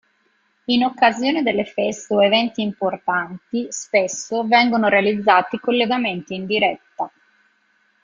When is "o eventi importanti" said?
2.15-3.67